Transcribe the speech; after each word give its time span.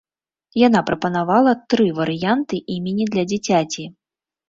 Яна 0.67 0.81
прапанавала 0.87 1.53
тры 1.75 1.87
варыянты 2.01 2.65
імені 2.79 3.11
для 3.15 3.31
дзіцяці. 3.33 3.91